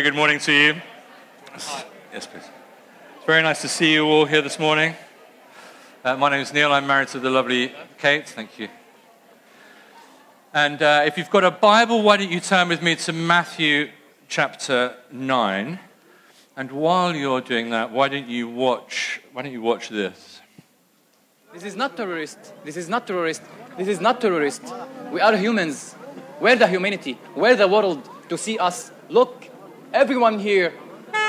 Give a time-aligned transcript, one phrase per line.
[0.00, 0.74] very good morning to you.
[2.10, 2.48] Yes, please.
[3.16, 4.94] It's very nice to see you all here this morning.
[6.02, 6.72] Uh, my name is Neil.
[6.72, 8.26] I'm married to the lovely Kate.
[8.26, 8.68] Thank you.
[10.54, 13.90] And uh, if you've got a Bible, why don't you turn with me to Matthew
[14.26, 15.78] chapter 9?
[16.56, 20.40] And while you're doing that, why don't you watch, why don't you watch this?
[21.52, 22.38] This is not terrorist.
[22.64, 23.42] This is not terrorist.
[23.76, 24.62] This is not terrorist.
[25.12, 25.92] We are humans.
[26.38, 27.18] Where the humanity?
[27.34, 28.92] Where the world to see us?
[29.10, 29.49] Look,
[29.92, 30.72] everyone here,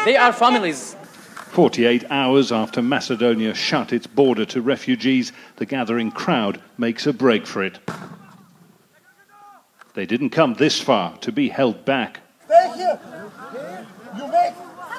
[0.05, 0.95] they are families.
[1.51, 7.45] 48 hours after Macedonia shut its border to refugees, the gathering crowd makes a break
[7.45, 7.79] for it.
[9.93, 12.21] They didn't come this far to be held back.
[12.45, 12.99] Stay here.
[14.15, 14.53] You make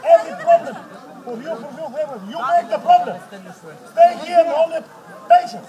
[0.04, 0.76] every problem.
[1.24, 2.32] For you, for you, for you.
[2.32, 3.20] You make the problem.
[3.92, 4.84] Stay here and hold it
[5.28, 5.68] patience.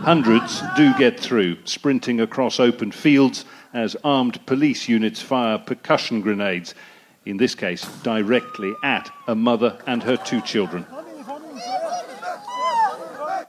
[0.00, 6.74] Hundreds do get through, sprinting across open fields as armed police units fire percussion grenades,
[7.24, 10.86] in this case directly at a mother and her two children.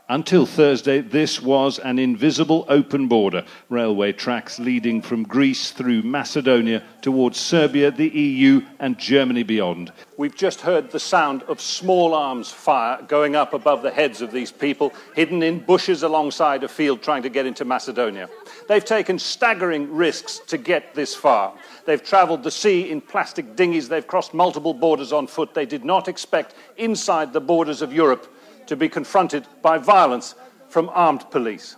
[0.09, 6.81] Until Thursday, this was an invisible open border, railway tracks leading from Greece through Macedonia
[7.01, 9.91] towards Serbia, the EU, and Germany beyond.
[10.15, 14.31] We've just heard the sound of small arms fire going up above the heads of
[14.31, 18.29] these people, hidden in bushes alongside a field trying to get into Macedonia.
[18.69, 21.53] They've taken staggering risks to get this far.
[21.85, 25.53] They've travelled the sea in plastic dinghies, they've crossed multiple borders on foot.
[25.53, 28.33] They did not expect inside the borders of Europe
[28.67, 30.35] to be confronted by violence
[30.69, 31.75] from armed police.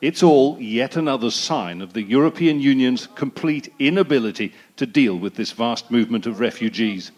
[0.00, 5.52] It's all yet another sign of the European Union's complete inability to deal with this
[5.52, 7.12] vast movement of refugees.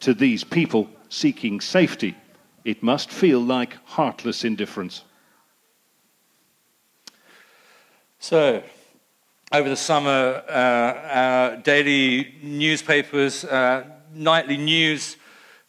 [0.00, 2.16] To these people seeking safety,
[2.64, 5.02] it must feel like heartless indifference.
[8.20, 8.62] So,
[9.50, 15.16] over the summer, uh, our daily newspapers, uh, nightly news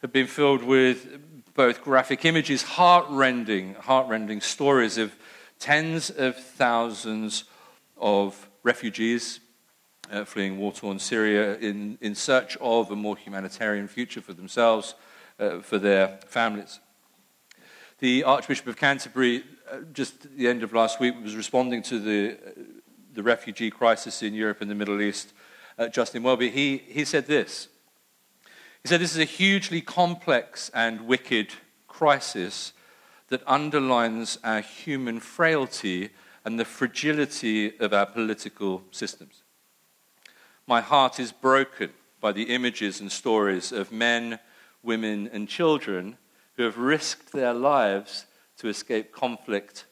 [0.01, 1.20] have been filled with
[1.53, 5.15] both graphic images, heart-rending, heart-rending stories of
[5.59, 7.43] tens of thousands
[7.97, 9.39] of refugees
[10.11, 14.95] uh, fleeing war-torn Syria in, in search of a more humanitarian future for themselves,
[15.39, 16.79] uh, for their families.
[17.99, 21.99] The Archbishop of Canterbury, uh, just at the end of last week, was responding to
[21.99, 22.37] the,
[23.13, 25.33] the refugee crisis in Europe and the Middle East.
[25.77, 27.67] Uh, Justin Welby, he, he said this.
[28.83, 31.53] He said this is a hugely complex and wicked
[31.87, 32.73] crisis
[33.27, 36.09] that underlines our human frailty
[36.43, 39.43] and the fragility of our political systems.
[40.65, 44.39] My heart is broken by the images and stories of men,
[44.81, 46.17] women, and children
[46.55, 48.25] who have risked their lives
[48.57, 49.85] to escape conflict,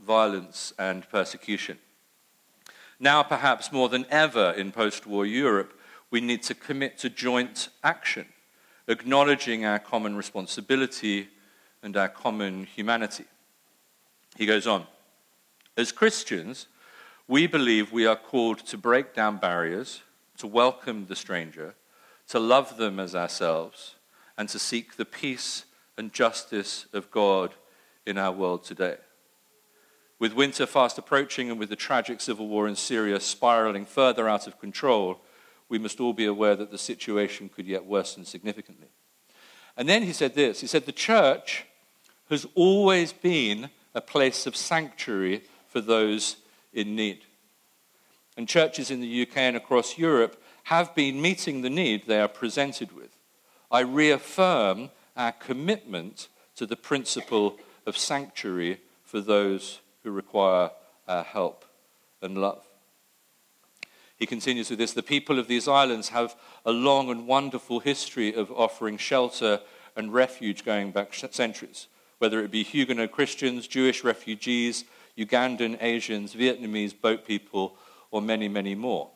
[0.00, 1.78] violence, and persecution.
[3.00, 5.78] Now, perhaps more than ever in post war Europe,
[6.12, 8.26] we need to commit to joint action
[8.88, 11.28] acknowledging our common responsibility
[11.82, 13.24] and our common humanity.
[14.36, 14.86] He goes on
[15.76, 16.66] As Christians,
[17.28, 20.02] we believe we are called to break down barriers,
[20.38, 21.74] to welcome the stranger,
[22.28, 23.96] to love them as ourselves,
[24.38, 25.64] and to seek the peace
[25.96, 27.54] and justice of God
[28.04, 28.96] in our world today.
[30.18, 34.46] With winter fast approaching and with the tragic civil war in Syria spiraling further out
[34.46, 35.20] of control,
[35.68, 38.88] we must all be aware that the situation could yet worsen significantly.
[39.76, 41.64] And then he said this he said, The church
[42.30, 46.36] has always been a place of sanctuary for those
[46.72, 47.24] in need.
[48.36, 52.28] And churches in the UK and across Europe have been meeting the need they are
[52.28, 53.16] presented with.
[53.70, 60.70] I reaffirm our commitment to the principle of sanctuary for those who require
[61.08, 61.64] our help
[62.20, 62.64] and love.
[64.16, 66.34] He continues with this The people of these islands have
[66.64, 69.60] a long and wonderful history of offering shelter
[69.94, 71.86] and refuge going back centuries,
[72.18, 74.84] whether it be Huguenot Christians, Jewish refugees,
[75.18, 77.76] Ugandan, Asians, Vietnamese boat people,
[78.10, 79.10] or many, many more.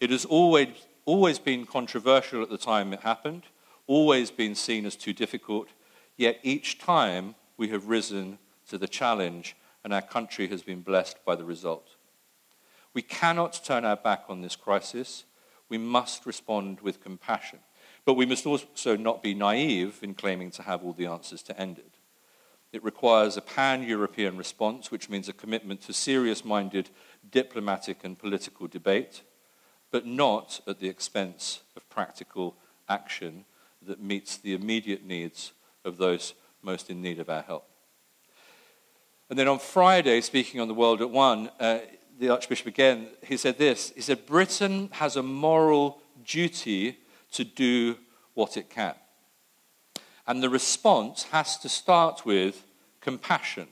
[0.00, 0.68] It has always,
[1.04, 3.44] always been controversial at the time it happened,
[3.86, 5.68] always been seen as too difficult,
[6.16, 8.38] yet each time we have risen
[8.68, 11.91] to the challenge and our country has been blessed by the result.
[12.94, 15.24] We cannot turn our back on this crisis.
[15.68, 17.60] We must respond with compassion.
[18.04, 21.58] But we must also not be naive in claiming to have all the answers to
[21.58, 21.94] end it.
[22.72, 26.90] It requires a pan European response, which means a commitment to serious minded
[27.30, 29.22] diplomatic and political debate,
[29.90, 32.56] but not at the expense of practical
[32.88, 33.44] action
[33.82, 35.52] that meets the immediate needs
[35.84, 37.68] of those most in need of our help.
[39.28, 41.80] And then on Friday, speaking on the World at One, uh,
[42.18, 43.92] the Archbishop again, he said this.
[43.94, 46.98] He said, Britain has a moral duty
[47.32, 47.96] to do
[48.34, 48.94] what it can.
[50.26, 52.64] And the response has to start with
[53.00, 53.68] compassion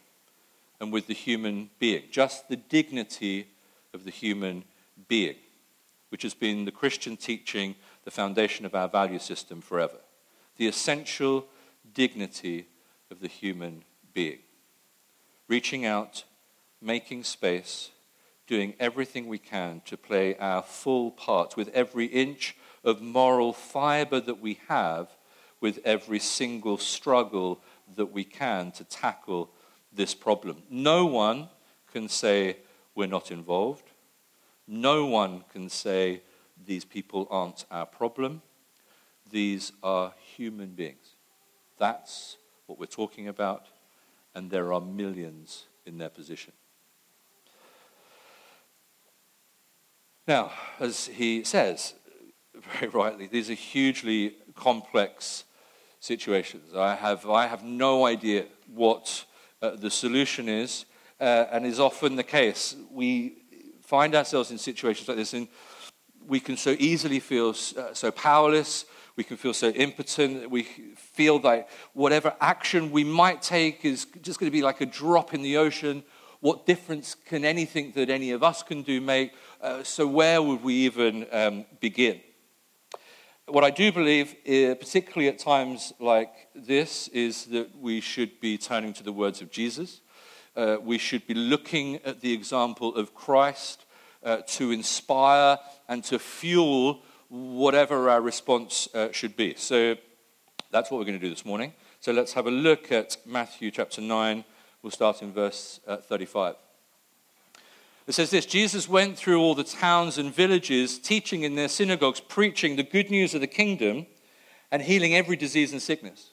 [0.80, 3.46] and with the human being, just the dignity
[3.94, 4.64] of the human
[5.08, 5.36] being,
[6.08, 9.98] which has been the Christian teaching, the foundation of our value system forever.
[10.56, 11.46] The essential
[11.94, 12.66] dignity
[13.10, 14.40] of the human being.
[15.48, 16.24] Reaching out,
[16.80, 17.90] making space,
[18.50, 24.18] doing everything we can to play our full part with every inch of moral fiber
[24.18, 25.08] that we have,
[25.60, 27.60] with every single struggle
[27.94, 29.48] that we can to tackle
[29.92, 30.60] this problem.
[30.68, 31.48] No one
[31.92, 32.56] can say
[32.96, 33.88] we're not involved.
[34.66, 36.20] No one can say
[36.66, 38.42] these people aren't our problem.
[39.30, 41.14] These are human beings.
[41.78, 42.36] That's
[42.66, 43.66] what we're talking about,
[44.34, 46.52] and there are millions in their position.
[50.30, 51.94] Now, as he says
[52.54, 55.42] very rightly, these are hugely complex
[55.98, 56.72] situations.
[56.72, 59.24] I have, I have no idea what
[59.60, 60.84] uh, the solution is,
[61.20, 62.76] uh, and is often the case.
[62.92, 63.38] We
[63.82, 65.48] find ourselves in situations like this, and
[66.28, 68.84] we can so easily feel uh, so powerless.
[69.16, 70.48] We can feel so impotent.
[70.48, 74.86] We feel like whatever action we might take is just going to be like a
[74.86, 76.04] drop in the ocean.
[76.40, 79.32] What difference can anything that any of us can do make?
[79.60, 82.20] Uh, so, where would we even um, begin?
[83.46, 88.56] What I do believe, uh, particularly at times like this, is that we should be
[88.56, 90.00] turning to the words of Jesus.
[90.56, 93.84] Uh, we should be looking at the example of Christ
[94.22, 95.58] uh, to inspire
[95.88, 99.54] and to fuel whatever our response uh, should be.
[99.56, 99.96] So
[100.70, 101.74] that's what we're going to do this morning.
[102.00, 104.44] So let's have a look at Matthew chapter 9.
[104.82, 106.54] We'll start in verse uh, 35.
[108.06, 112.20] It says this Jesus went through all the towns and villages, teaching in their synagogues,
[112.20, 114.06] preaching the good news of the kingdom,
[114.70, 116.30] and healing every disease and sickness.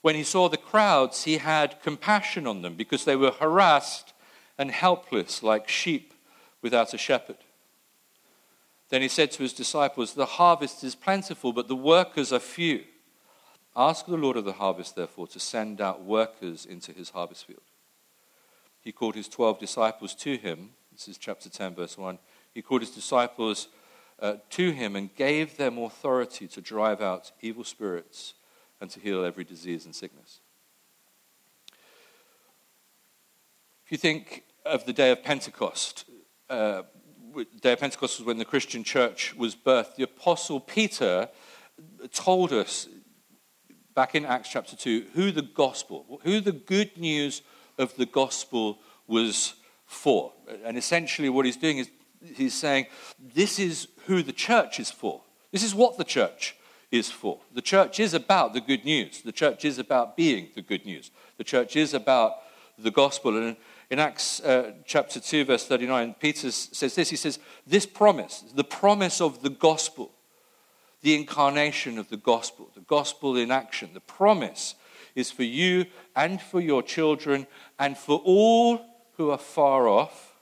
[0.00, 4.12] When he saw the crowds, he had compassion on them because they were harassed
[4.58, 6.12] and helpless like sheep
[6.60, 7.38] without a shepherd.
[8.88, 12.84] Then he said to his disciples, The harvest is plentiful, but the workers are few.
[13.74, 17.62] Ask the Lord of the harvest, therefore, to send out workers into his harvest field
[18.82, 20.70] he called his 12 disciples to him.
[20.92, 22.18] This is chapter 10, verse 1.
[22.52, 23.68] He called his disciples
[24.20, 28.34] uh, to him and gave them authority to drive out evil spirits
[28.80, 30.40] and to heal every disease and sickness.
[33.86, 36.04] If you think of the day of Pentecost,
[36.50, 36.82] uh,
[37.60, 39.96] day of Pentecost was when the Christian church was birthed.
[39.96, 41.28] The apostle Peter
[42.12, 42.88] told us
[43.94, 47.42] back in Acts chapter 2 who the gospel, who the good news
[47.78, 49.54] of the gospel was
[49.86, 50.32] for.
[50.64, 51.90] And essentially, what he's doing is
[52.34, 52.86] he's saying,
[53.18, 55.22] This is who the church is for.
[55.50, 56.56] This is what the church
[56.90, 57.40] is for.
[57.52, 59.22] The church is about the good news.
[59.22, 61.10] The church is about being the good news.
[61.38, 62.36] The church is about
[62.78, 63.36] the gospel.
[63.36, 63.56] And
[63.90, 68.64] in Acts uh, chapter 2, verse 39, Peter says this He says, This promise, the
[68.64, 70.12] promise of the gospel,
[71.02, 74.76] the incarnation of the gospel, the gospel in action, the promise
[75.14, 75.84] is for you
[76.16, 77.46] and for your children
[77.78, 78.80] and for all
[79.16, 80.34] who are far off,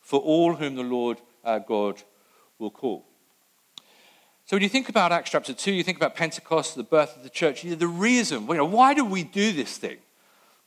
[0.00, 2.02] for all whom the Lord our God
[2.58, 3.06] will call.
[4.44, 7.22] So when you think about Acts chapter 2, you think about Pentecost, the birth of
[7.22, 9.98] the church, the reason, you know, why do we do this thing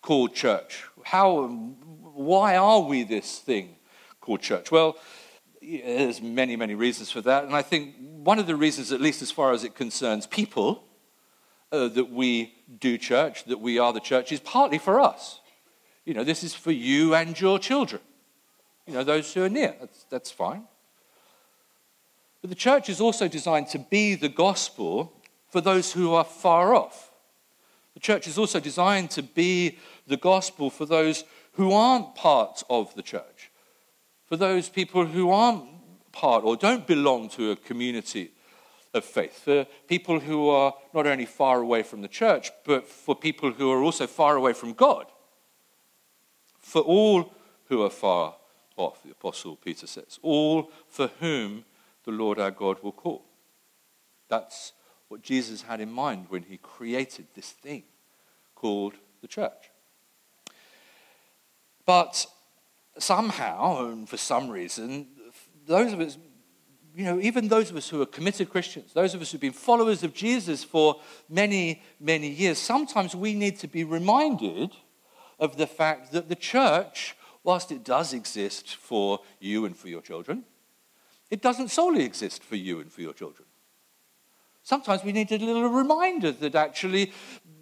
[0.01, 0.85] called church?
[1.03, 3.75] How, why are we this thing
[4.21, 4.71] called church?
[4.71, 4.97] Well,
[5.65, 7.43] there's many, many reasons for that.
[7.43, 10.83] And I think one of the reasons, at least as far as it concerns people,
[11.71, 15.39] uh, that we do church, that we are the church, is partly for us.
[16.05, 18.01] You know, this is for you and your children.
[18.85, 19.75] You know, those who are near.
[19.79, 20.63] That's, that's fine.
[22.41, 25.11] But the church is also designed to be the gospel
[25.49, 27.11] for those who are far off.
[27.95, 32.93] The church is also designed to be the gospel for those who aren't part of
[32.95, 33.49] the church,
[34.25, 35.65] for those people who aren't
[36.11, 38.31] part or don't belong to a community
[38.93, 43.15] of faith, for people who are not only far away from the church, but for
[43.15, 45.05] people who are also far away from God.
[46.59, 47.33] For all
[47.65, 48.35] who are far
[48.77, 51.65] off, the Apostle Peter says, all for whom
[52.05, 53.25] the Lord our God will call.
[54.29, 54.73] That's
[55.07, 57.83] what Jesus had in mind when he created this thing
[58.55, 59.71] called the church.
[61.85, 62.25] But
[62.97, 65.07] somehow, and for some reason,
[65.65, 66.17] those of us
[66.95, 69.51] you know, even those of us who are committed Christians, those of us who've been
[69.51, 74.71] followers of Jesus for many, many years, sometimes we need to be reminded
[75.37, 80.01] of the fact that the church whilst it does exist for you and for your
[80.01, 80.43] children,
[81.29, 83.47] it doesn't solely exist for you and for your children.
[84.63, 87.13] Sometimes we need a little reminder that actually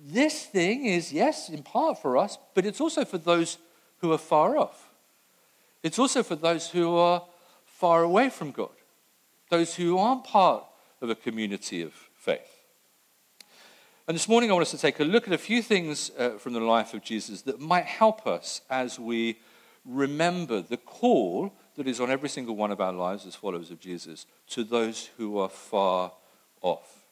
[0.02, 3.58] this thing is, yes, in part for us, but it's also for those
[3.98, 4.93] who are far off.
[5.84, 7.24] It's also for those who are
[7.66, 8.72] far away from God,
[9.50, 10.64] those who aren't part
[11.02, 12.64] of a community of faith.
[14.08, 16.32] And this morning, I want us to take a look at a few things uh,
[16.32, 19.40] from the life of Jesus that might help us as we
[19.86, 23.80] remember the call that is on every single one of our lives as followers of
[23.80, 26.14] Jesus to those who are far
[26.62, 27.04] off.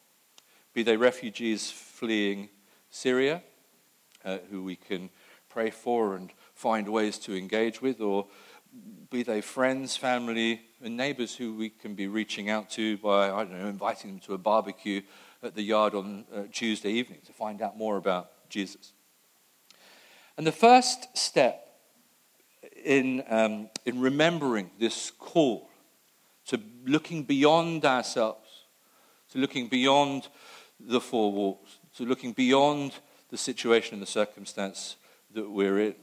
[0.74, 2.50] Be they refugees fleeing
[2.90, 3.42] Syria,
[4.24, 5.10] uh, who we can
[5.50, 8.28] pray for and find ways to engage with, or
[9.10, 13.44] be they friends, family, and neighbors who we can be reaching out to by, I
[13.44, 15.02] don't know, inviting them to a barbecue
[15.44, 18.94] at the yard on uh, Tuesday evening to find out more about Jesus.
[20.38, 21.68] And the first step
[22.84, 25.70] in, um, in remembering this call
[26.48, 28.66] to looking beyond ourselves,
[29.32, 30.28] to looking beyond
[30.80, 32.94] the four walls, to looking beyond
[33.30, 34.96] the situation and the circumstance
[35.34, 35.96] that we're in.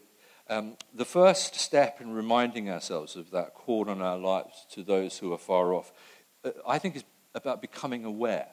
[0.50, 5.18] Um, the first step in reminding ourselves of that call on our lives to those
[5.18, 5.92] who are far off,
[6.42, 8.48] uh, I think, is about becoming aware.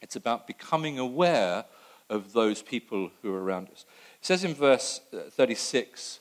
[0.00, 1.66] It's about becoming aware
[2.08, 3.84] of those people who are around us.
[4.18, 6.20] It says in verse uh, 36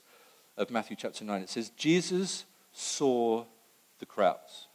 [0.57, 3.45] of Matthew chapter 9, it says, Jesus saw
[3.99, 4.67] the crowds.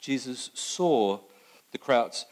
[0.00, 1.18] Jesus saw
[1.72, 2.26] the crowds.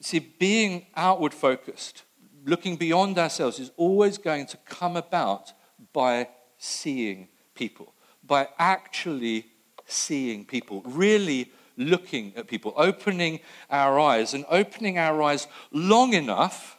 [0.00, 2.02] See, being outward focused,
[2.44, 5.52] looking beyond ourselves, is always going to come about
[5.92, 7.92] by seeing people,
[8.24, 9.46] by actually
[9.86, 16.78] seeing people, really looking at people, opening our eyes, and opening our eyes long enough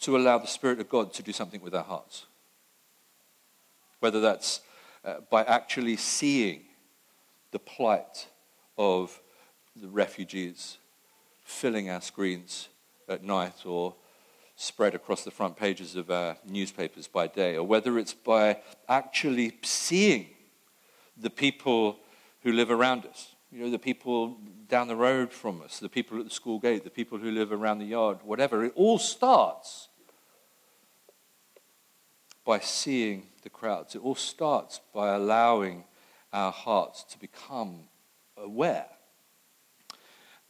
[0.00, 2.26] to allow the Spirit of God to do something with our hearts.
[4.00, 4.60] Whether that's
[5.04, 6.62] uh, by actually seeing
[7.52, 8.28] the plight
[8.76, 9.20] of
[9.74, 10.78] the refugees
[11.44, 12.68] filling our screens
[13.08, 13.94] at night or
[14.56, 18.58] spread across the front pages of our newspapers by day, or whether it's by
[18.88, 20.26] actually seeing
[21.16, 21.98] the people
[22.42, 23.34] who live around us.
[23.52, 26.84] You know, the people down the road from us, the people at the school gate,
[26.84, 28.64] the people who live around the yard, whatever.
[28.64, 29.88] It all starts
[32.44, 33.94] by seeing the crowds.
[33.94, 35.84] It all starts by allowing
[36.32, 37.88] our hearts to become
[38.36, 38.86] aware.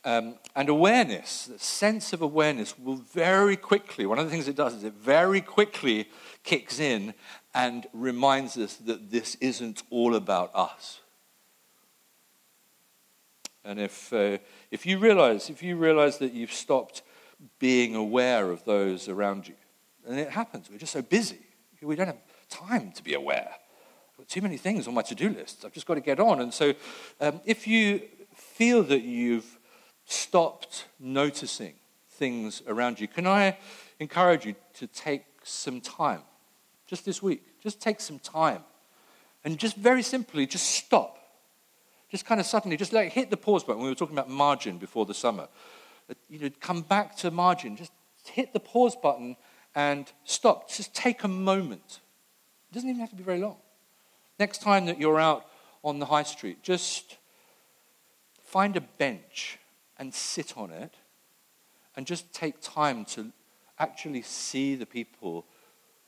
[0.06, 4.54] Um, and awareness, the sense of awareness, will very quickly, one of the things it
[4.54, 6.08] does is it very quickly
[6.44, 7.12] kicks in
[7.52, 11.00] and reminds us that this isn't all about us.
[13.64, 14.38] And if, uh,
[14.70, 17.02] if you realize, if you realize that you've stopped
[17.58, 19.54] being aware of those around you,
[20.06, 21.40] and it happens, we're just so busy.
[21.82, 23.50] We don't have time to be aware.
[24.12, 25.64] I've got too many things on my to-do list.
[25.64, 26.40] I've just got to get on.
[26.40, 26.74] And so
[27.20, 28.02] um, if you
[28.36, 29.55] feel that you've
[30.06, 31.74] stopped noticing
[32.08, 33.58] things around you, can I
[34.00, 36.22] encourage you to take some time,
[36.86, 38.62] just this week, just take some time,
[39.44, 41.16] and just very simply, just stop
[42.10, 43.82] just kind of suddenly, just like hit the pause button.
[43.82, 45.48] We were talking about margin before the summer.
[46.08, 47.76] Uh, you know, come back to margin.
[47.76, 47.92] Just
[48.24, 49.36] hit the pause button
[49.74, 50.70] and stop.
[50.70, 52.00] Just take a moment.
[52.70, 53.56] It doesn't even have to be very long.
[54.38, 55.46] Next time that you're out
[55.82, 57.16] on the high street, just
[58.44, 59.58] find a bench
[59.98, 60.94] and sit on it
[61.96, 63.32] and just take time to
[63.78, 65.46] actually see the people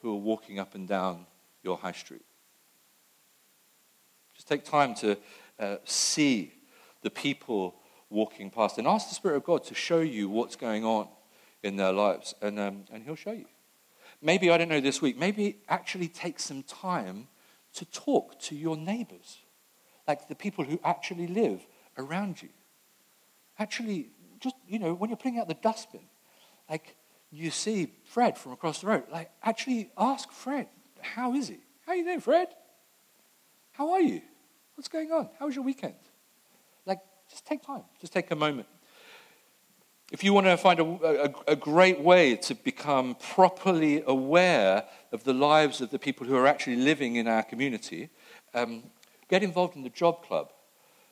[0.00, 1.26] who are walking up and down
[1.62, 2.24] your high street.
[4.34, 5.16] Just take time to
[5.58, 6.52] uh, see
[7.02, 7.74] the people
[8.10, 11.08] walking past and ask the Spirit of God to show you what's going on
[11.62, 13.46] in their lives, and, um, and He'll show you.
[14.22, 17.28] Maybe, I don't know, this week, maybe actually take some time
[17.74, 19.38] to talk to your neighbors,
[20.06, 21.66] like the people who actually live
[21.96, 22.48] around you.
[23.58, 24.10] Actually,
[24.40, 26.02] just, you know, when you're putting out the dustbin,
[26.70, 26.96] like
[27.30, 30.68] you see Fred from across the road, like actually ask Fred,
[31.00, 31.58] how is he?
[31.86, 32.48] How are you doing, Fred?
[33.72, 34.22] How are you?
[34.74, 35.28] What's going on?
[35.38, 35.94] How was your weekend?
[36.86, 38.68] Like, just take time, just take a moment.
[40.10, 45.22] If you want to find a, a, a, great way to become properly aware of
[45.24, 48.08] the lives of the people who are actually living in our community,
[48.54, 48.84] um,
[49.28, 50.50] get involved in the job club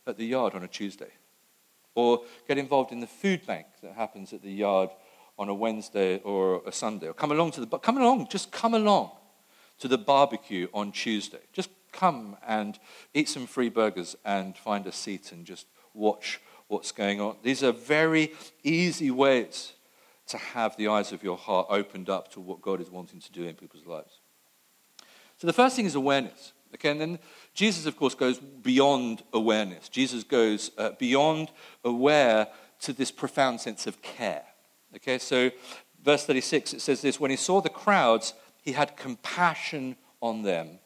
[0.07, 1.11] at the yard on a Tuesday.
[1.97, 4.91] Or get involved in the food bank that happens at the yard
[5.39, 7.09] on a Wednesday or a Sunday.
[7.09, 9.11] Or come along to the, come along, just come along
[9.81, 11.41] to the barbecue on Tuesday.
[11.53, 12.79] Just come and
[13.15, 17.37] eat some free burgers and find a seat and just watch what's going on.
[17.43, 19.73] These are very easy ways
[20.29, 23.33] to have the eyes of your heart opened up to what God is wanting to
[23.33, 24.21] do in people's lives.
[25.39, 26.53] So the first thing is awareness.
[26.75, 27.19] Okay, and then
[27.55, 29.89] Jesus, of course, goes beyond awareness.
[29.89, 31.51] Jesus goes uh, beyond
[31.85, 32.49] aware
[32.81, 34.43] to this profound sense of care.
[34.95, 35.51] Okay, so
[36.05, 40.79] verse 36, it says this When he saw the crowds, he had compassion on them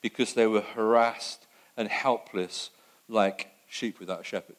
[0.00, 2.70] because they were harassed and helpless
[3.08, 4.56] like sheep without a shepherd.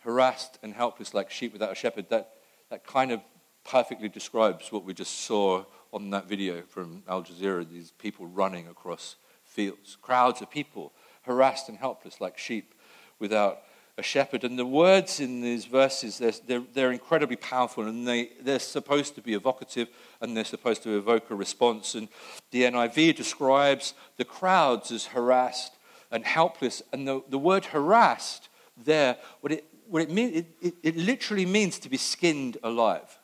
[0.00, 2.06] Harassed and helpless like sheep without a shepherd.
[2.10, 2.32] That,
[2.70, 3.20] that kind of
[3.64, 8.66] perfectly describes what we just saw on that video from Al Jazeera these people running
[8.66, 9.96] across fields.
[10.00, 12.74] Crowds of people harassed and helpless like sheep
[13.18, 13.62] without
[13.98, 14.42] a shepherd.
[14.44, 19.14] And the words in these verses, they're, they're, they're, incredibly powerful and they, they're supposed
[19.16, 19.88] to be evocative
[20.20, 21.94] and they're supposed to evoke a response.
[21.94, 22.08] And
[22.50, 25.76] the NIV describes the crowds as harassed
[26.10, 26.82] and helpless.
[26.92, 28.48] And the, the word harassed
[28.82, 33.18] there, what it, what it means, it, it, it literally means to be skinned alive.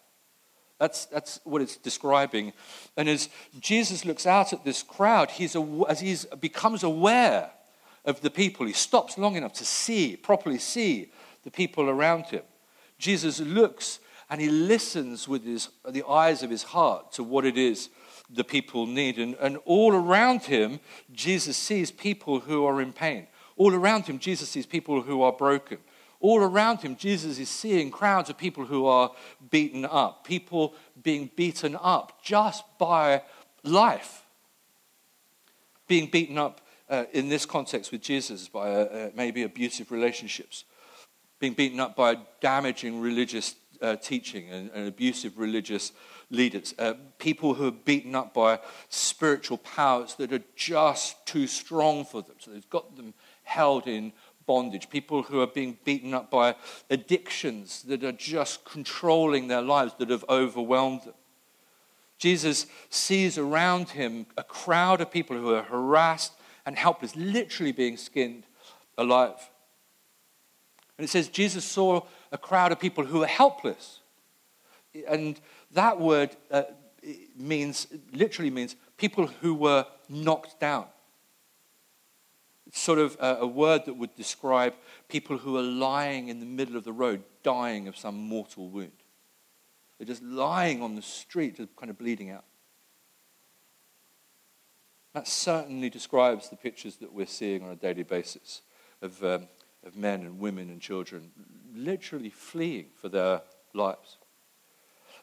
[0.78, 2.52] That's, that's what it's describing.
[2.96, 5.56] And as Jesus looks out at this crowd, he's,
[5.88, 7.50] as he becomes aware
[8.04, 11.10] of the people, he stops long enough to see, properly see
[11.44, 12.42] the people around him.
[12.98, 13.98] Jesus looks
[14.30, 17.88] and he listens with his, the eyes of his heart to what it is
[18.30, 19.18] the people need.
[19.18, 20.80] And, and all around him,
[21.12, 23.26] Jesus sees people who are in pain.
[23.56, 25.78] All around him, Jesus sees people who are broken.
[26.20, 29.12] All around him, Jesus is seeing crowds of people who are
[29.50, 33.22] beaten up, people being beaten up just by
[33.62, 34.24] life.
[35.86, 40.64] Being beaten up uh, in this context with Jesus by uh, uh, maybe abusive relationships,
[41.38, 45.92] being beaten up by damaging religious uh, teaching and, and, abusive religious
[46.30, 48.58] leaders, uh, people who are beaten up by
[48.88, 52.34] spiritual powers that are just too strong for them.
[52.40, 54.12] So they've got them held in
[54.48, 56.56] bondage, people who are being beaten up by
[56.90, 61.14] addictions that are just controlling their lives, that have overwhelmed them.
[62.18, 66.32] Jesus sees around him a crowd of people who are harassed
[66.66, 68.44] and helpless, literally being skinned
[68.96, 69.50] alive.
[70.96, 72.00] And it says Jesus saw
[72.32, 74.00] a crowd of people who are helpless.
[75.06, 75.38] And
[75.72, 76.62] that word uh,
[77.36, 80.86] means, literally means people who were knocked down.
[82.72, 84.74] Sort of a, a word that would describe
[85.08, 88.92] people who are lying in the middle of the road, dying of some mortal wound.
[89.98, 92.44] They're just lying on the street, just kind of bleeding out.
[95.14, 98.62] That certainly describes the pictures that we're seeing on a daily basis
[99.02, 99.48] of, um,
[99.84, 101.32] of men and women and children
[101.74, 103.42] literally fleeing for their
[103.74, 104.18] lives.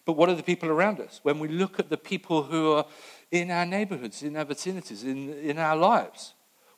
[0.06, 1.20] But what are the people around us?
[1.24, 2.86] When we look at the people who are
[3.32, 6.34] in our neighborhoods, in our vicinities, in, in our lives,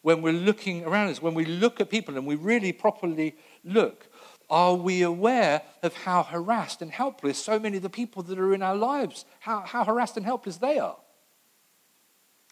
[0.08, 4.08] when we're looking around us, when we look at people and we really properly look,
[4.50, 8.54] are we aware of how harassed and helpless so many of the people that are
[8.54, 10.96] in our lives, how, how harassed and helpless they are?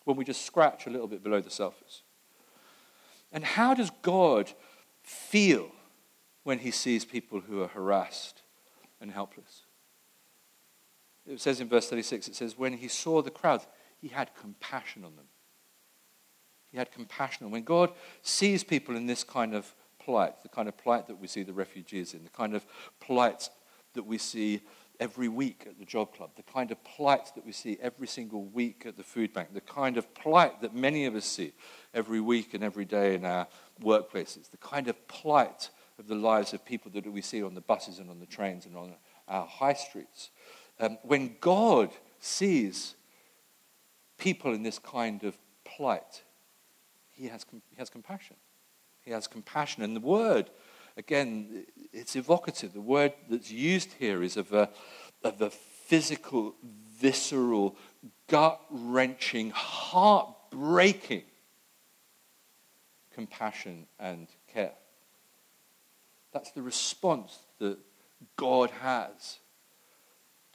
[0.03, 2.01] When we just scratch a little bit below the surface.
[3.31, 4.51] And how does God
[5.01, 5.71] feel
[6.43, 8.41] when he sees people who are harassed
[8.99, 9.61] and helpless?
[11.25, 13.65] It says in verse 36, it says, when he saw the crowds,
[14.01, 15.27] he had compassion on them.
[16.75, 17.45] He had compassion.
[17.45, 21.21] And when God sees people in this kind of plight, the kind of plight that
[21.21, 22.65] we see the refugees in, the kind of
[22.99, 23.49] plight
[23.93, 24.59] that we see
[24.99, 28.43] every week at the job club, the kind of plight that we see every single
[28.43, 31.53] week at the food bank, the kind of plight that many of us see
[31.93, 33.47] every week and every day in our
[33.81, 37.61] workplaces, the kind of plight of the lives of people that we see on the
[37.61, 38.93] buses and on the trains and on
[39.29, 40.29] our high streets.
[40.81, 42.95] Um, when God sees
[44.17, 46.23] people in this kind of plight,
[47.15, 48.35] he has, he has compassion.
[49.01, 49.83] He has compassion.
[49.83, 50.49] And the word,
[50.97, 52.73] again, it's evocative.
[52.73, 54.69] The word that's used here is of a,
[55.23, 56.55] of a physical,
[56.99, 57.75] visceral,
[58.27, 61.23] gut wrenching, heart breaking
[63.13, 64.73] compassion and care.
[66.33, 67.77] That's the response that
[68.35, 69.39] God has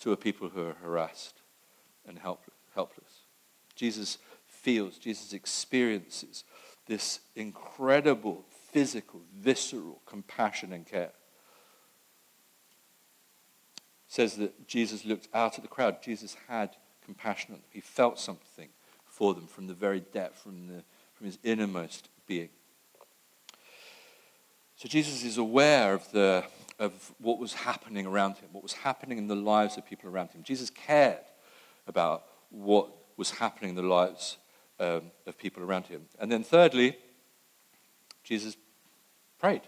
[0.00, 1.40] to a people who are harassed
[2.06, 3.24] and helpless.
[3.74, 6.44] Jesus feels, Jesus experiences
[6.90, 11.12] this incredible physical, visceral compassion and care.
[13.84, 16.02] It says that Jesus looked out at the crowd.
[16.02, 16.70] Jesus had
[17.04, 17.68] compassion on them.
[17.70, 18.70] He felt something
[19.06, 20.82] for them from the very depth, from, the,
[21.14, 22.48] from his innermost being.
[24.74, 26.42] So Jesus is aware of, the,
[26.80, 30.32] of what was happening around him, what was happening in the lives of people around
[30.32, 30.42] him.
[30.42, 31.20] Jesus cared
[31.86, 34.38] about what was happening in the lives
[34.80, 36.06] um, of people around him.
[36.18, 36.96] And then, thirdly,
[38.24, 38.56] Jesus
[39.38, 39.62] prayed.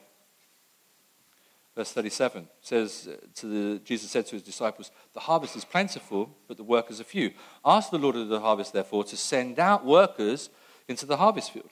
[1.76, 6.36] Verse 37 says uh, to the, Jesus said to his disciples, The harvest is plentiful,
[6.48, 7.32] but the workers are few.
[7.64, 10.50] Ask the Lord of the harvest, therefore, to send out workers
[10.88, 11.70] into the harvest field.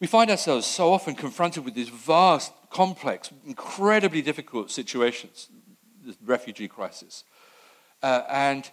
[0.00, 5.48] We find ourselves so often confronted with these vast, complex, incredibly difficult situations,
[6.04, 7.24] the refugee crisis.
[8.02, 8.70] Uh, and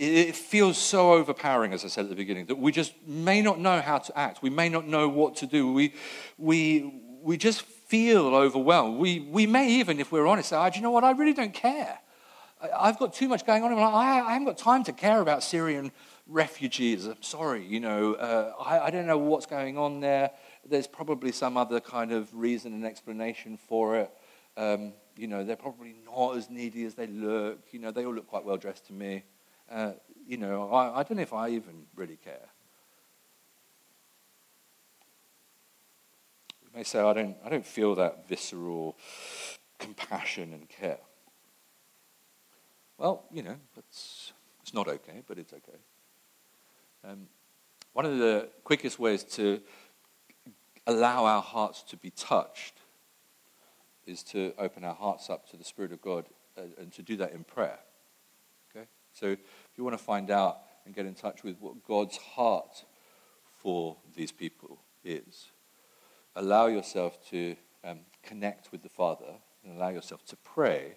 [0.00, 3.60] it feels so overpowering, as I said at the beginning, that we just may not
[3.60, 4.40] know how to act.
[4.40, 5.70] We may not know what to do.
[5.74, 5.92] We,
[6.38, 8.98] we, we just feel overwhelmed.
[8.98, 11.04] We, we may even, if we're honest, say, oh, do you know what?
[11.04, 11.98] I really don't care.
[12.62, 13.72] I, have got too much going on.
[13.72, 15.92] I, haven't got time to care about Syrian
[16.26, 17.04] refugees.
[17.04, 20.30] I'm sorry, you know, uh, I, I don't know what's going on there.
[20.66, 24.10] There's probably some other kind of reason and explanation for it.
[24.56, 27.58] Um, you know, they're probably not as needy as they look.
[27.70, 29.24] You know, they all look quite well dressed to me.
[29.70, 29.92] Uh,
[30.26, 32.48] you know, I, I don't know if I even really care.
[36.62, 38.96] You may say, I don't, I don't feel that visceral
[39.78, 40.98] compassion and care.
[42.98, 45.78] Well, you know, it's, it's not okay, but it's okay.
[47.02, 47.28] Um,
[47.92, 49.60] one of the quickest ways to
[50.86, 52.74] allow our hearts to be touched
[54.06, 56.26] is to open our hearts up to the Spirit of God
[56.58, 57.78] uh, and to do that in prayer.
[58.70, 58.86] Okay?
[59.12, 59.36] So
[59.80, 62.84] you want to find out and get in touch with what God's heart
[63.62, 65.52] for these people is,
[66.36, 69.32] allow yourself to um, connect with the Father
[69.64, 70.96] and allow yourself to pray,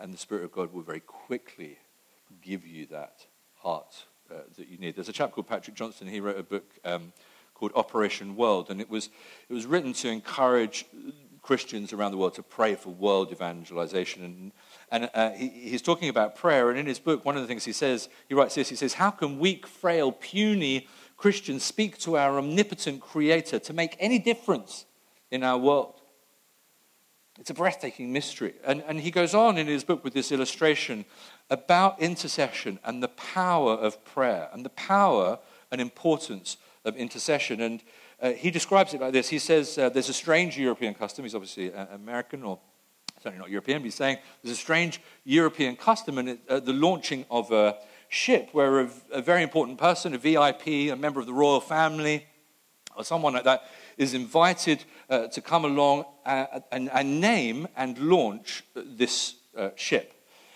[0.00, 1.78] and the Spirit of God will very quickly
[2.42, 3.26] give you that
[3.58, 4.96] heart uh, that you need.
[4.96, 6.08] There's a chap called Patrick Johnstone.
[6.08, 7.12] He wrote a book um,
[7.54, 9.08] called Operation World, and it was,
[9.48, 10.84] it was written to encourage
[11.44, 14.24] Christians around the world to pray for world evangelization.
[14.24, 14.52] And,
[14.90, 17.66] and uh, he, he's talking about prayer, and in his book, one of the things
[17.66, 22.16] he says, he writes this he says, How can weak, frail, puny Christians speak to
[22.16, 24.86] our omnipotent Creator to make any difference
[25.30, 26.00] in our world?
[27.38, 28.54] It's a breathtaking mystery.
[28.64, 31.04] And, and he goes on in his book with this illustration
[31.50, 35.38] about intercession and the power of prayer and the power
[35.70, 37.60] and importance of intercession.
[37.60, 37.82] And
[38.20, 41.24] uh, he describes it like this He says uh, there's a strange European custom.
[41.24, 42.58] He's obviously uh, American or
[43.22, 47.24] certainly not European, but he's saying there's a strange European custom and uh, the launching
[47.30, 47.76] of a
[48.08, 52.26] ship where a, a very important person, a VIP, a member of the royal family,
[52.96, 53.62] or someone like that,
[53.96, 60.12] is invited uh, to come along uh, and, and, name and launch this uh, ship.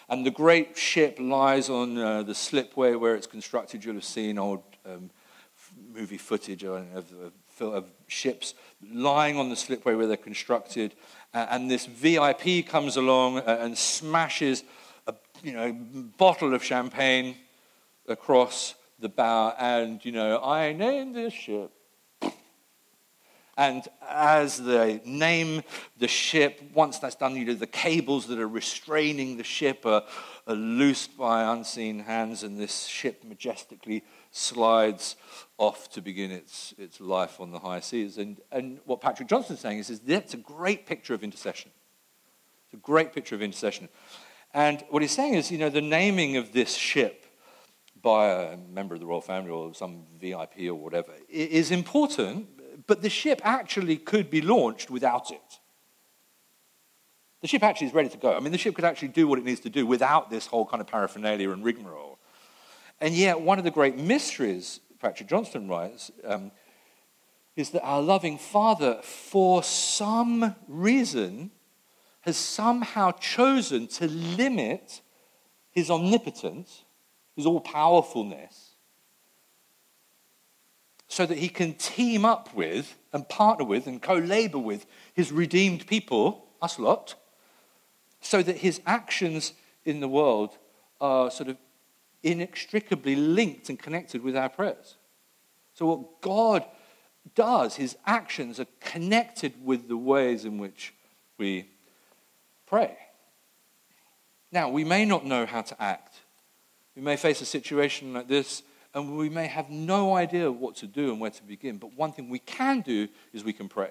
[0.09, 3.85] And the great ship lies on uh, the slipway where it's constructed.
[3.85, 5.11] You'll have seen old um,
[5.93, 8.55] movie footage of, of, of, ships
[8.93, 10.95] lying on the slipway where they're constructed.
[11.35, 14.65] Uh, and this VIP comes along uh, and smashes
[15.07, 15.73] a you know,
[16.17, 17.37] bottle of champagne
[18.07, 19.55] across the bow.
[19.59, 21.73] And, you know, I named this ship
[23.59, 25.65] and as they name
[25.99, 30.05] the ship, once that's done, you know, the cables that are restraining the ship are,
[30.47, 35.17] are loosed by unseen hands, and this ship majestically slides
[35.57, 38.19] off to begin its, its life on the high seas.
[38.19, 41.71] And, and what Patrick Johnstone's saying is, is that's a great picture of intercession.
[42.67, 43.89] It's a great picture of intercession.
[44.55, 47.27] And what he's saying is, you know, the naming of this ship
[48.01, 52.47] by a member of the royal family or some VIP or whatever is important
[52.89, 55.61] but the ship actually could be launched without it.
[57.43, 58.35] The ship actually is ready to go.
[58.35, 60.67] I mean, the ship could actually do what it needs to do without this whole
[60.67, 62.18] kind of paraphernalia and rigmarole.
[63.01, 66.51] And yet, one of the great mysteries, Patrick Johnstone writes, um,
[67.55, 71.51] is that our loving Father, for some reason,
[72.23, 75.01] has somehow chosen to limit
[75.71, 76.85] his omnipotence,
[77.37, 78.75] his all powerfulness,
[81.07, 85.33] so that he can team up with and partner with and co labor with his
[85.33, 87.15] redeemed people, us lot,
[88.21, 89.53] so that his actions
[89.85, 90.59] in the world
[91.01, 91.57] are sort of
[92.23, 94.97] inextricably linked and connected with our prayers.
[95.75, 96.65] So, what God
[97.35, 100.95] does, his actions are connected with the ways in which
[101.39, 101.69] we
[102.67, 102.97] pray.
[104.51, 106.17] Now, we may not know how to act.
[106.97, 108.63] We may face a situation like this
[108.95, 111.77] and we may have no idea what to do and where to begin.
[111.77, 113.91] But one thing we can do is we can pray.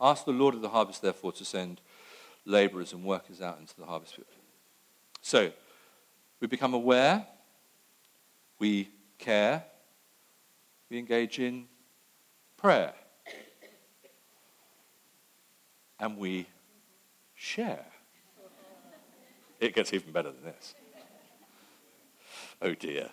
[0.00, 1.80] Ask the Lord of the harvest, therefore, to send
[2.44, 4.26] laborers and workers out into the harvest field.
[5.20, 5.52] So,
[6.42, 7.24] we become aware,
[8.58, 9.62] we care,
[10.90, 11.66] we engage in
[12.56, 12.94] prayer,
[16.00, 16.46] and we
[17.36, 17.86] share.
[19.60, 20.74] It gets even better than this.
[22.60, 23.10] Oh dear.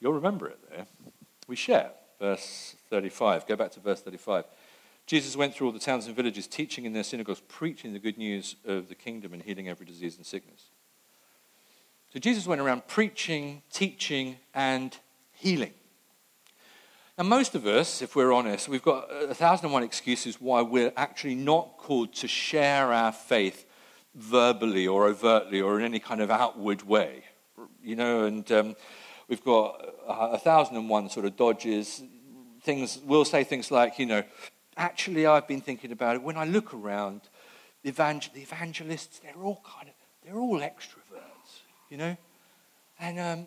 [0.00, 0.86] You'll remember it there.
[1.46, 1.92] We share.
[2.18, 3.46] Verse 35.
[3.46, 4.44] Go back to verse 35.
[5.06, 8.18] Jesus went through all the towns and villages, teaching in their synagogues, preaching the good
[8.18, 10.70] news of the kingdom and healing every disease and sickness.
[12.12, 14.96] So Jesus went around preaching, teaching, and
[15.32, 15.74] healing.
[17.18, 20.62] Now, most of us, if we're honest, we've got a thousand and one excuses why
[20.62, 23.66] we're actually not called to share our faith
[24.14, 27.24] verbally or overtly or in any kind of outward way.
[27.82, 28.76] You know, and um,
[29.28, 32.02] we've got a thousand and one sort of dodges.
[32.62, 34.22] Things, we'll say things like, you know,
[34.76, 36.22] actually, I've been thinking about it.
[36.22, 37.22] When I look around,
[37.82, 39.94] the, evangel- the evangelists, they're all kind of,
[40.24, 40.97] they're all extroverts,
[41.90, 42.16] you know?
[43.00, 43.46] And um,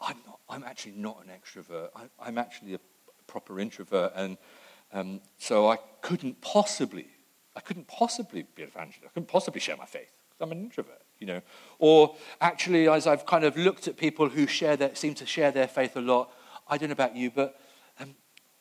[0.00, 1.88] I'm, not, I'm actually not an extrovert.
[1.96, 2.80] I, I'm actually a
[3.26, 4.12] proper introvert.
[4.14, 4.36] And
[4.92, 7.06] um, so I couldn't possibly,
[7.56, 9.04] I couldn't possibly be an evangelist.
[9.04, 11.40] I couldn't possibly share my faith because I'm an introvert, you know?
[11.78, 15.50] Or actually, as I've kind of looked at people who share their, seem to share
[15.50, 16.30] their faith a lot,
[16.68, 17.60] I don't know about you, but
[17.98, 18.14] um,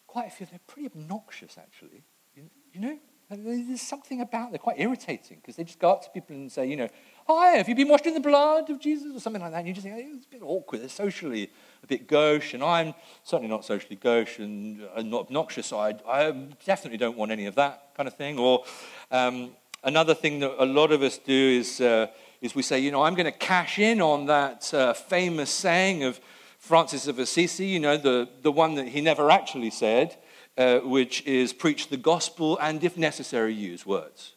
[0.08, 2.04] quite a few, they're pretty obnoxious, actually.
[2.36, 2.98] You, you know?
[3.34, 6.68] There's something about they're quite irritating because they just go up to people and say,
[6.68, 6.90] you know,
[7.38, 9.60] hi, have you been washed in the blood of Jesus or something like that?
[9.60, 10.82] And you just think, oh, it's a bit awkward.
[10.82, 11.50] They're socially
[11.84, 15.74] a bit gauche, and I'm certainly not socially gauche and uh, not obnoxious.
[15.74, 16.32] I, I,
[16.66, 18.38] definitely don't want any of that kind of thing.
[18.38, 18.64] Or
[19.12, 19.52] um,
[19.84, 22.08] another thing that a lot of us do is, uh,
[22.42, 26.04] is we say, you know, I'm going to cash in on that uh, famous saying
[26.04, 26.20] of
[26.60, 30.18] Francis of Assisi, you know, the, the one that he never actually said,
[30.58, 34.34] uh, which is preach the gospel and, if necessary, use words.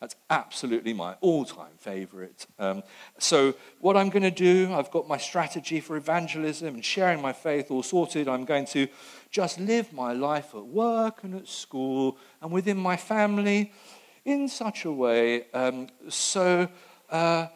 [0.00, 2.46] That's absolutely my all time favorite.
[2.58, 2.82] Um,
[3.18, 7.34] so, what I'm going to do, I've got my strategy for evangelism and sharing my
[7.34, 8.26] faith all sorted.
[8.26, 8.88] I'm going to
[9.30, 13.72] just live my life at work and at school and within my family
[14.24, 16.68] in such a way um, so
[17.08, 17.46] uh,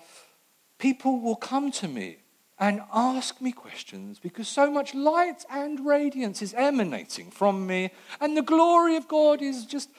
[0.79, 2.19] people will come to me
[2.59, 8.37] and ask me questions because so much light and radiance is emanating from me, and
[8.37, 9.91] the glory of God is just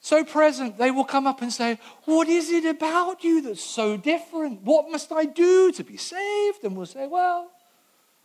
[0.00, 0.78] so present.
[0.78, 4.62] They will come up and say, What is it about you that's so different?
[4.62, 6.64] What must I do to be saved?
[6.64, 7.50] And we'll say, Well,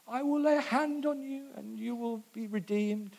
[0.08, 3.16] I will lay a hand on you and you will be redeemed.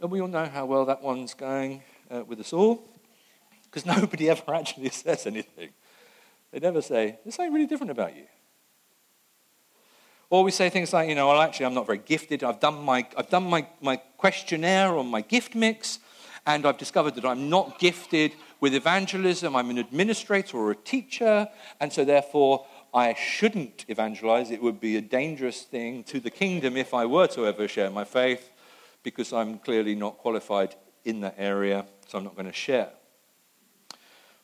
[0.00, 2.82] And we all know how well that one's going uh, with us all
[3.64, 5.70] because nobody ever actually says anything.
[6.50, 8.24] They never say, There's something really different about you.
[10.30, 12.44] Or we say things like, you know, well, actually, I'm not very gifted.
[12.44, 15.98] I've done my, I've done my, my questionnaire on my gift mix,
[16.46, 19.54] and I've discovered that I'm not gifted with evangelism.
[19.56, 21.48] I'm an administrator or a teacher,
[21.80, 24.50] and so therefore I shouldn't evangelize.
[24.50, 27.90] It would be a dangerous thing to the kingdom if I were to ever share
[27.90, 28.50] my faith,
[29.02, 30.74] because I'm clearly not qualified
[31.04, 32.90] in that area, so I'm not going to share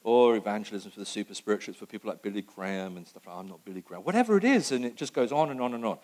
[0.07, 3.41] or evangelism for the super spirituals, for people like Billy Graham and stuff like that.
[3.41, 4.05] I'm not Billy Graham.
[4.05, 5.99] Whatever it is, and it just goes on and on and on.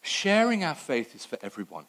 [0.00, 1.84] Sharing our faith is for everyone.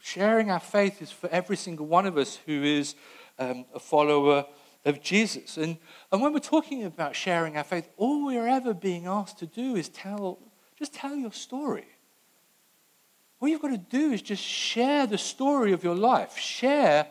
[0.00, 2.94] Sharing our faith is for every single one of us who is
[3.38, 4.46] um, a follower
[4.84, 5.56] of Jesus.
[5.56, 5.76] And,
[6.10, 9.76] and when we're talking about sharing our faith, all we're ever being asked to do
[9.76, 10.38] is tell,
[10.78, 11.86] just tell your story.
[13.40, 17.06] All you've got to do is just share the story of your life, share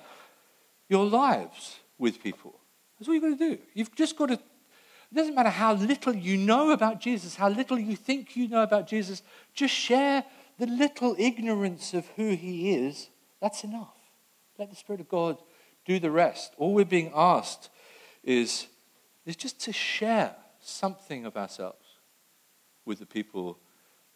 [0.89, 2.60] your lives with people.
[2.97, 3.62] That's all you've got to do.
[3.73, 7.80] You've just got to, it doesn't matter how little you know about Jesus, how little
[7.80, 9.21] you think you know about Jesus,
[9.54, 10.26] just share
[10.58, 13.10] the little ignorance of who he is.
[13.41, 13.96] That's enough.
[14.58, 15.38] Let the Spirit of God
[15.86, 16.54] do the rest.
[16.58, 17.70] All we're being asked
[18.24, 18.67] is,
[19.26, 21.86] is just to share something of ourselves
[22.86, 23.60] with the people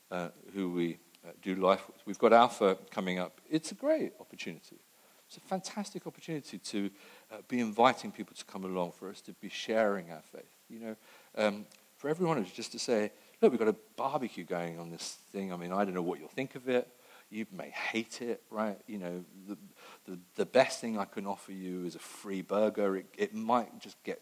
[0.10, 1.98] uh, who we uh, do life with.
[2.06, 3.40] We've got Alpha coming up.
[3.50, 4.80] It's a great opportunity.
[5.28, 6.90] It's a fantastic opportunity to
[7.32, 10.52] uh, be inviting people to come along, for us to be sharing our faith.
[10.70, 10.96] You know,
[11.38, 15.18] um, for everyone who's just to say, look, we've got a barbecue going on this
[15.32, 15.52] thing.
[15.52, 16.88] I mean, I don't know what you'll think of it.
[17.30, 18.78] You may hate it, right?
[18.88, 19.58] You know, the,
[20.06, 22.98] the, the best thing I can offer you is a free burger.
[22.98, 24.22] It, it might just get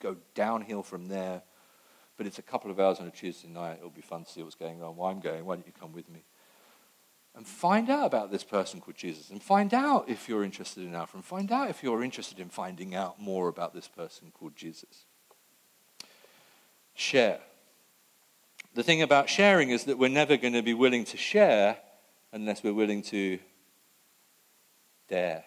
[0.00, 1.42] go downhill from there.
[2.16, 3.78] But it's a couple of hours on a Tuesday night.
[3.78, 4.96] It'll be fun to see what's going on.
[4.96, 5.44] Why I'm going.
[5.46, 6.24] Why don't you come with me?
[7.34, 10.94] and find out about this person called Jesus and find out if you're interested in
[10.94, 14.56] Alpha and find out if you're interested in finding out more about this person called
[14.56, 15.04] Jesus.
[16.94, 17.40] Share.
[18.74, 21.76] The thing about sharing is that we're never going to be willing to share
[22.32, 23.38] unless we're willing to
[25.08, 25.44] dare.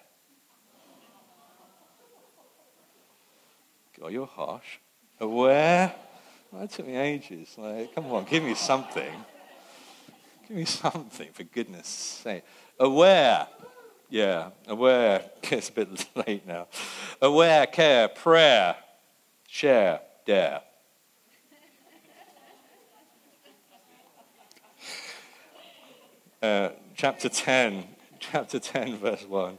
[3.97, 4.79] God, you're harsh.
[5.21, 5.93] Aware?
[6.51, 7.55] Well, took me ages.
[7.57, 9.13] Like, come on, give me something.
[10.47, 12.43] Give me something, for goodness sake.
[12.77, 13.47] Aware.
[14.09, 15.23] Yeah, aware.
[15.43, 16.67] It's a bit late now.
[17.21, 18.75] Aware, care, prayer,
[19.47, 20.62] share, dare.
[26.43, 27.86] Uh, chapter 10,
[28.19, 29.58] chapter 10, verse 1.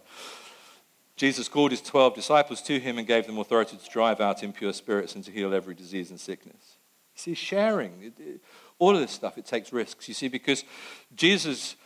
[1.16, 4.74] Jesus called his 12 disciples to him and gave them authority to drive out impure
[4.74, 6.76] spirits and to heal every disease and sickness.
[7.14, 8.12] You see, sharing,
[8.78, 10.08] all of this stuff, it takes risks.
[10.08, 10.62] You see, because
[11.16, 11.76] Jesus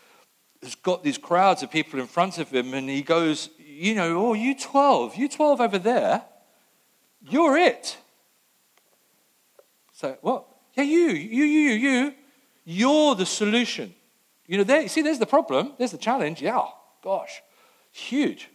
[0.64, 4.18] has got these crowds of people in front of him and he goes, You know,
[4.18, 6.24] oh, you 12, you 12 over there,
[7.22, 7.96] you're it.
[9.92, 10.44] So, what?
[10.74, 12.14] Yeah, you, you, you, you, you,
[12.64, 13.94] you're the solution.
[14.48, 16.42] You know, there, see, there's the problem, there's the challenge.
[16.42, 16.64] Yeah,
[17.04, 17.42] gosh,
[17.92, 18.48] huge.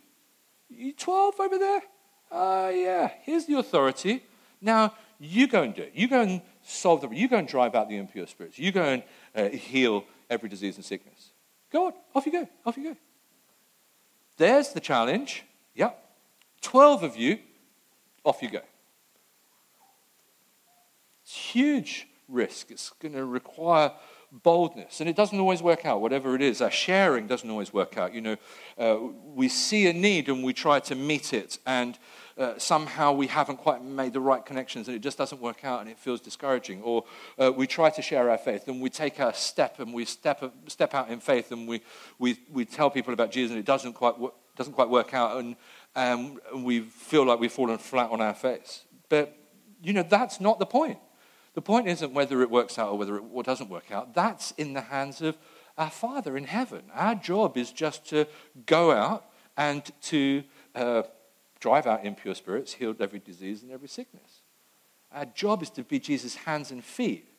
[0.69, 1.83] You 12 over there?
[2.31, 4.23] Uh, yeah, here's the authority.
[4.59, 5.91] Now, you go and do it.
[5.93, 8.57] You go and solve the, you go and drive out the impure spirits.
[8.57, 9.03] You go and
[9.35, 11.31] uh, heal every disease and sickness.
[11.71, 12.97] Go on, off you go, off you go.
[14.37, 15.43] There's the challenge.
[15.75, 15.99] Yep.
[16.61, 17.37] 12 of you,
[18.23, 18.61] off you go.
[21.23, 22.71] It's huge risk.
[22.71, 23.91] It's going to require
[24.41, 24.99] boldness.
[24.99, 26.61] And it doesn't always work out, whatever it is.
[26.61, 28.13] Our sharing doesn't always work out.
[28.13, 28.35] You know,
[28.77, 31.97] uh, we see a need and we try to meet it, and
[32.37, 35.81] uh, somehow we haven't quite made the right connections and it just doesn't work out
[35.81, 36.81] and it feels discouraging.
[36.81, 37.05] Or
[37.37, 40.43] uh, we try to share our faith and we take a step and we step,
[40.67, 41.81] step out in faith and we,
[42.17, 44.15] we, we tell people about Jesus and it doesn't quite,
[44.55, 45.55] doesn't quite work out and,
[45.95, 48.83] um, and we feel like we've fallen flat on our face.
[49.09, 49.37] But,
[49.83, 50.97] you know, that's not the point.
[51.53, 54.13] The point isn't whether it works out or whether it doesn't work out.
[54.13, 55.37] That's in the hands of
[55.77, 56.83] our Father in heaven.
[56.93, 58.25] Our job is just to
[58.65, 61.03] go out and to uh,
[61.59, 64.41] drive out impure spirits, heal every disease and every sickness.
[65.11, 67.29] Our job is to be Jesus' hands and feet.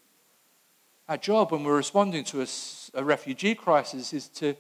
[1.09, 2.47] Our job when we're responding to a,
[2.95, 4.55] a refugee crisis is to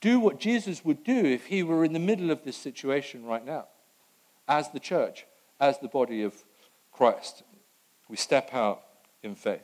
[0.00, 3.44] do what Jesus would do if he were in the middle of this situation right
[3.44, 3.66] now,
[4.46, 5.26] as the church,
[5.58, 6.44] as the body of
[6.92, 7.42] Christ.
[8.08, 8.82] We step out
[9.22, 9.62] in faith.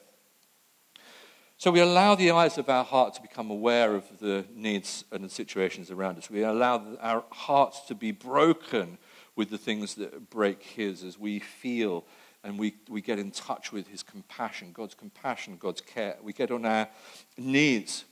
[1.59, 5.25] So we allow the eyes of our heart to become aware of the needs and
[5.25, 6.29] the situations around us.
[6.29, 8.99] We allow our hearts to be broken
[9.37, 12.05] with the things that break His as we feel
[12.47, 16.17] and we, we get in touch with His compassion, God's compassion, God's care.
[16.23, 16.89] We get on our
[17.37, 18.05] knees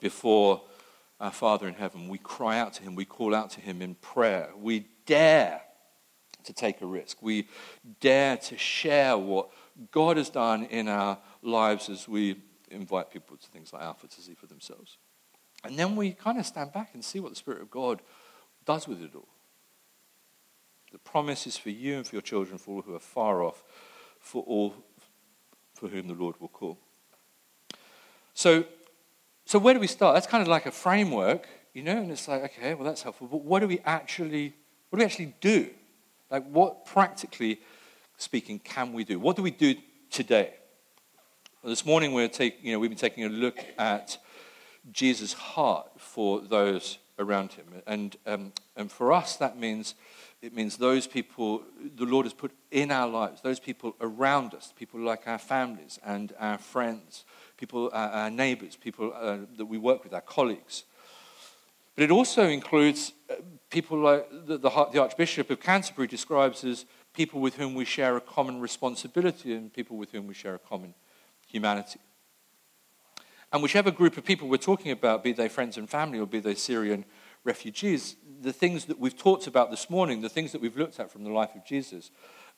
[0.00, 0.62] before
[1.18, 2.08] our Father in heaven.
[2.08, 2.94] We cry out to Him.
[2.94, 4.50] We call out to Him in prayer.
[4.56, 5.62] We dare
[6.44, 7.22] to take a risk.
[7.22, 7.48] We
[8.00, 9.50] dare to share what
[9.90, 12.36] God has done in our lives as we
[12.70, 14.98] invite people to things like Alpha to see for themselves.
[15.64, 18.00] And then we kind of stand back and see what the Spirit of God
[18.64, 19.28] does with it all.
[20.92, 23.62] The promise is for you and for your children, for all who are far off,
[24.18, 24.74] for all
[25.74, 26.78] for whom the Lord will call.
[28.34, 28.64] So,
[29.44, 30.14] so where do we start?
[30.14, 33.26] That's kind of like a framework, you know, and it's like, okay, well, that's helpful.
[33.26, 34.54] But what do we actually,
[34.88, 35.70] what do we actually do?
[36.30, 37.60] Like, what practically
[38.16, 39.18] speaking can we do?
[39.18, 39.74] What do we do
[40.10, 40.54] today?
[41.62, 44.18] Well, this morning we're take, you know, we've been taking a look at
[44.92, 47.66] Jesus' heart for those around him.
[47.86, 49.94] And, um, and for us, that means
[50.42, 51.62] it means those people
[51.96, 55.98] the Lord has put in our lives, those people around us, people like our families
[56.04, 57.24] and our friends,
[57.56, 60.84] people, uh, our neighbors, people uh, that we work with, our colleagues.
[61.94, 63.36] But it also includes uh,
[63.70, 66.84] people like the, the, the Archbishop of Canterbury describes as
[67.16, 70.58] people with whom we share a common responsibility and people with whom we share a
[70.58, 70.94] common
[71.46, 71.98] humanity.
[73.52, 76.40] And whichever group of people we're talking about, be they friends and family or be
[76.40, 77.06] they Syrian
[77.42, 81.10] refugees, the things that we've talked about this morning, the things that we've looked at
[81.10, 82.10] from the life of Jesus,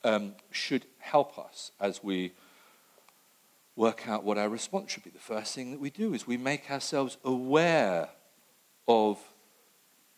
[0.02, 2.32] um, should help us as we
[3.76, 5.10] work out what our response should be.
[5.10, 8.08] The first thing that we do is we make ourselves aware
[8.88, 9.18] of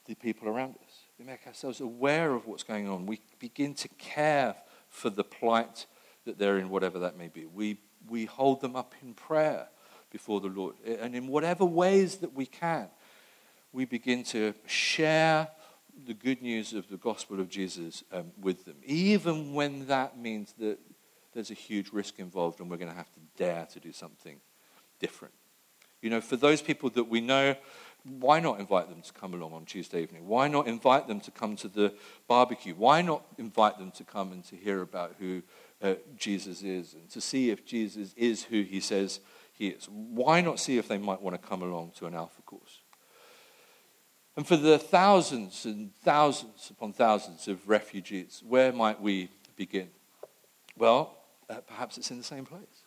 [0.07, 0.90] the people around us.
[1.21, 3.05] We make ourselves aware of what's going on.
[3.05, 4.57] We begin to care
[4.89, 5.85] for the plight
[6.25, 7.45] that they're in, whatever that may be.
[7.45, 7.77] We,
[8.09, 9.69] we hold them up in prayer
[10.11, 10.77] before the Lord.
[10.83, 12.89] And in whatever ways that we can,
[13.71, 15.49] we begin to share
[16.07, 20.55] the good news of the gospel of Jesus um, with them, even when that means
[20.59, 20.79] that
[21.35, 24.41] there's a huge risk involved and we're going to have to dare to do something
[24.99, 25.35] different.
[26.01, 27.57] You know, for those people that we know
[28.05, 30.27] why not invite them to come along on Tuesday evening?
[30.27, 31.95] Why not invite them to come to the
[32.29, 32.75] barbecue?
[32.75, 35.43] Why not invite them to come and to hear about who
[35.83, 39.21] uh, Jesus is and to see if Jesus is who he says
[39.53, 39.89] he is?
[39.89, 42.81] Why not see if they might want to come along to an Alpha course?
[44.37, 49.89] And for the thousands and thousands upon thousands of refugees, where might we begin?
[50.77, 51.17] Well,
[51.49, 52.85] uh, perhaps it's in the same place.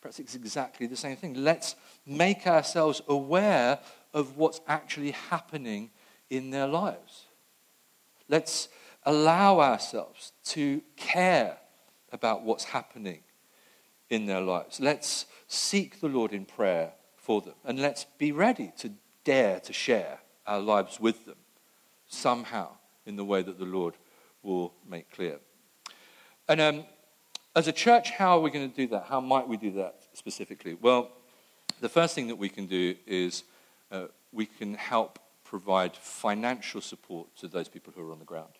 [0.00, 1.34] Perhaps it's exactly the same thing.
[1.34, 1.74] Let's
[2.06, 3.80] make ourselves aware
[4.14, 5.90] of what's actually happening
[6.30, 7.26] in their lives.
[8.28, 8.68] Let's
[9.04, 11.58] allow ourselves to care
[12.12, 13.20] about what's happening
[14.10, 14.80] in their lives.
[14.80, 17.54] Let's seek the Lord in prayer for them.
[17.64, 18.92] And let's be ready to
[19.24, 21.36] dare to share our lives with them
[22.08, 22.70] somehow
[23.04, 23.94] in the way that the Lord
[24.42, 25.38] will make clear.
[26.48, 26.84] And um,
[27.54, 29.04] as a church, how are we going to do that?
[29.08, 30.74] How might we do that specifically?
[30.80, 31.10] Well,
[31.80, 33.44] the first thing that we can do is
[33.90, 38.52] uh, we can help provide financial support to those people who are on the ground.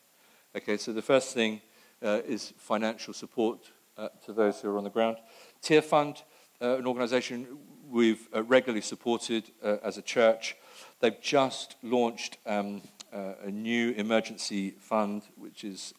[0.56, 1.60] Okay, so the first thing
[2.02, 3.58] uh, is financial support
[3.96, 5.18] uh, to those who are on the ground.
[5.62, 6.22] Tearfund,
[6.62, 7.46] uh, an organization
[7.88, 10.56] we've uh, regularly supported uh, as a church,
[11.00, 15.94] they've just launched um, a new emergency fund which is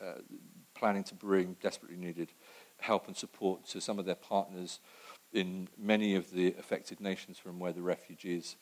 [0.75, 2.31] planning to bring desperately needed
[2.79, 4.79] help and support to some of their partners
[5.33, 8.55] in many of the affected nations from where the refugees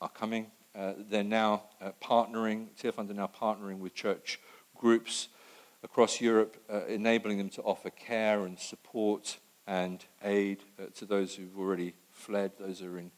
[0.00, 0.50] are coming.
[0.74, 4.38] Uh, they're now uh, partnering, Tearfund are now partnering with church
[4.76, 5.28] groups
[5.82, 11.34] across Europe, uh, enabling them to offer care and support and aid uh, to those
[11.34, 13.10] who've already fled, those who are in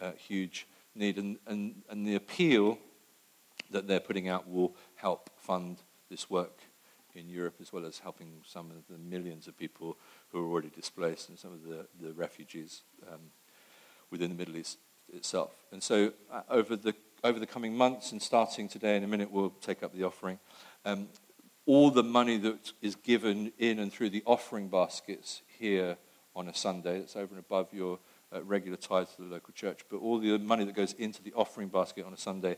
[0.00, 1.18] uh, huge need.
[1.18, 2.78] And, and, and the appeal
[3.70, 5.78] that they're putting out will help fund
[6.10, 6.60] this work
[7.14, 9.96] in Europe, as well as helping some of the millions of people
[10.28, 13.20] who are already displaced and some of the, the refugees um,
[14.10, 14.78] within the Middle East
[15.16, 15.50] itself.
[15.72, 16.94] And so, uh, over, the,
[17.24, 20.38] over the coming months, and starting today in a minute, we'll take up the offering.
[20.84, 21.08] Um,
[21.66, 25.96] all the money that is given in and through the offering baskets here
[26.36, 27.98] on a Sunday, that's over and above your
[28.32, 31.32] uh, regular tithe to the local church, but all the money that goes into the
[31.34, 32.56] offering basket on a Sunday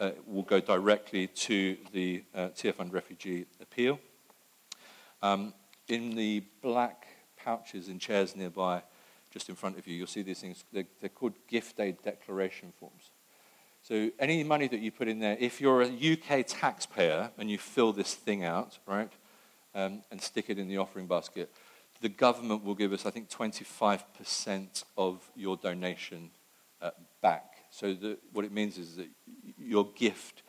[0.00, 3.98] uh, will go directly to the uh, Tearfund Refugee Appeal.
[5.22, 5.54] Um,
[5.88, 7.06] in the black
[7.36, 8.82] pouches in chairs nearby,
[9.30, 10.64] just in front of you, you'll see these things.
[10.72, 13.10] They're, they're called gift aid declaration forms.
[13.82, 17.58] So any money that you put in there, if you're a UK taxpayer and you
[17.58, 19.12] fill this thing out, right,
[19.74, 21.50] um, and stick it in the offering basket,
[22.00, 26.30] the government will give us, I think, 25% of your donation
[26.80, 26.90] uh,
[27.22, 27.54] back.
[27.70, 29.08] So the, what it means is that
[29.58, 30.42] your gift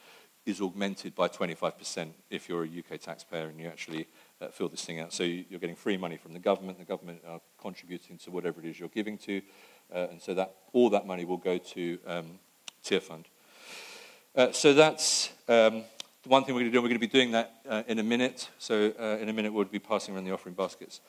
[0.45, 4.07] is augmented by 25% if you're a UK taxpayer and you actually
[4.41, 5.13] uh, fill this thing out.
[5.13, 6.77] So you're getting free money from the government.
[6.77, 9.41] The government are contributing to whatever it is you're giving to,
[9.93, 12.39] uh, and so that all that money will go to um,
[12.81, 13.25] fund.
[14.35, 15.83] Uh, so that's um,
[16.23, 16.81] the one thing we're going to do.
[16.81, 18.49] We're going to be doing that uh, in a minute.
[18.57, 21.01] So uh, in a minute we'll be passing around the offering baskets.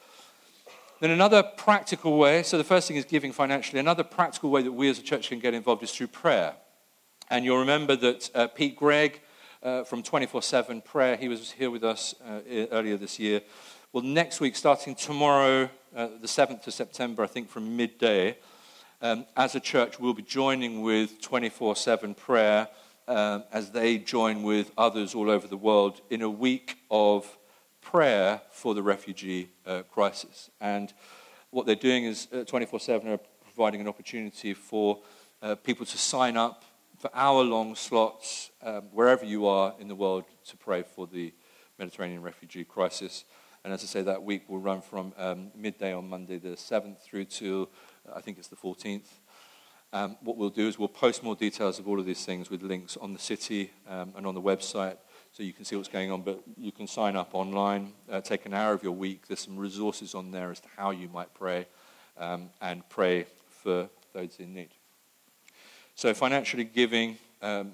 [1.01, 2.43] Then another practical way.
[2.43, 3.81] So the first thing is giving financially.
[3.81, 6.55] Another practical way that we as a church can get involved is through prayer.
[7.31, 9.20] And you'll remember that uh, Pete Greig
[9.62, 11.16] uh, from 24 7 prayer.
[11.16, 12.40] He was here with us uh,
[12.72, 13.42] earlier this year.
[13.92, 18.38] Well, next week, starting tomorrow, uh, the 7th of September, I think from midday,
[19.02, 22.68] um, as a church, we'll be joining with 24 7 prayer
[23.08, 27.36] um, as they join with others all over the world in a week of
[27.80, 30.50] prayer for the refugee uh, crisis.
[30.61, 30.92] And
[31.50, 35.00] what they're doing is 24 uh, 7 are providing an opportunity for
[35.64, 36.64] people to sign up
[37.01, 41.32] for hour long slots um, wherever you are in the world to pray for the
[41.78, 43.24] Mediterranean refugee crisis.
[43.64, 47.01] And as I say, that week will run from um, midday on Monday the 7th
[47.01, 47.68] through to,
[48.07, 49.07] uh, I think it's the 14th.
[49.94, 52.62] Um, what we'll do is we'll post more details of all of these things with
[52.62, 54.98] links on the city um, and on the website
[55.32, 56.20] so you can see what's going on.
[56.20, 59.26] But you can sign up online, uh, take an hour of your week.
[59.26, 61.66] There's some resources on there as to how you might pray
[62.18, 64.80] um, and pray for those in need.
[66.01, 67.72] So financially giving, um,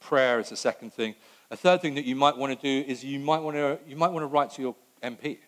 [0.00, 1.14] prayer is the second thing.
[1.52, 3.94] A third thing that you might want to do is you might want to, you
[3.94, 5.38] might want to write to your MP.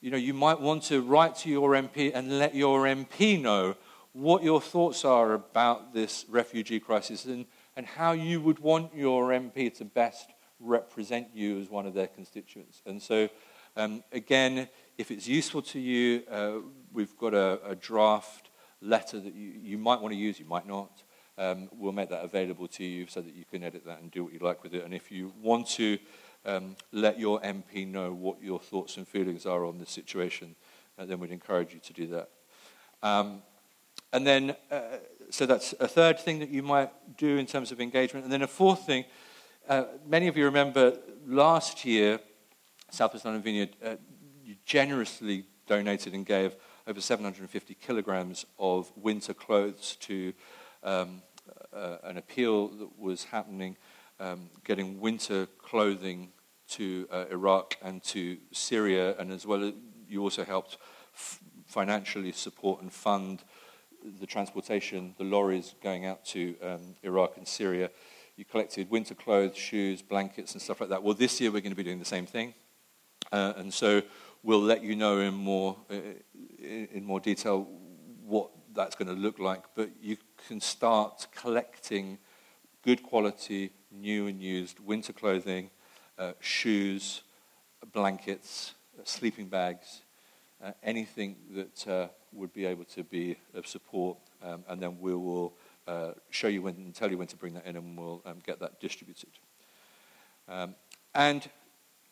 [0.00, 3.76] You know, you might want to write to your MP and let your MP know
[4.12, 9.28] what your thoughts are about this refugee crisis and, and how you would want your
[9.28, 12.82] MP to best represent you as one of their constituents.
[12.86, 13.28] And so,
[13.76, 14.68] um, again,
[14.98, 16.54] if it's useful to you, uh,
[16.92, 18.50] we've got a, a, draft
[18.82, 21.04] letter that you, you might want to use, you might not
[21.40, 24.22] um, we'll make that available to you so that you can edit that and do
[24.22, 24.84] what you like with it.
[24.84, 25.98] And if you want to
[26.44, 30.54] um, let your MP know what your thoughts and feelings are on this situation,
[30.98, 32.28] uh, then we'd encourage you to do that.
[33.02, 33.42] Um,
[34.12, 34.98] and then, uh,
[35.30, 38.24] so that's a third thing that you might do in terms of engagement.
[38.24, 39.06] And then a fourth thing,
[39.66, 42.20] uh, many of you remember last year,
[42.90, 43.94] Southwest London Vineyard uh,
[44.66, 46.54] generously donated and gave
[46.86, 50.34] over 750 kilograms of winter clothes to
[50.82, 51.22] um,
[51.74, 53.76] uh, an appeal that was happening,
[54.18, 56.32] um, getting winter clothing
[56.68, 59.72] to uh, Iraq and to Syria, and as well,
[60.08, 60.78] you also helped
[61.14, 63.42] f- financially support and fund
[64.20, 67.90] the transportation, the lorries going out to um, Iraq and Syria.
[68.36, 71.02] You collected winter clothes, shoes, blankets, and stuff like that.
[71.02, 72.54] Well, this year we're going to be doing the same thing,
[73.32, 74.02] uh, and so
[74.42, 75.94] we'll let you know in more uh,
[76.58, 77.68] in more detail
[78.74, 79.62] that's going to look like.
[79.74, 80.16] But you
[80.48, 82.18] can start collecting
[82.84, 85.70] good quality, new and used winter clothing
[86.20, 87.22] uh, shoes,
[87.92, 90.02] blankets, uh, sleeping bags,
[90.62, 94.18] uh, anything that uh, would be able to be of support.
[94.42, 95.54] Um, and then we will
[95.88, 98.38] uh, show you when and tell you when to bring that in, and we'll um,
[98.46, 99.30] get that distributed.
[100.48, 100.74] Um,
[101.14, 101.48] and